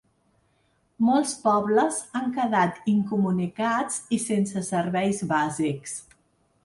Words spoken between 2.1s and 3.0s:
han quedat